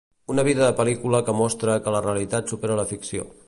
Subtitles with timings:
[0.35, 3.31] Una vida de pel·lícula que mostra que la realitat supera la ficció.